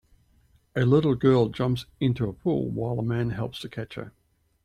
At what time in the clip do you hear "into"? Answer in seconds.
1.99-2.27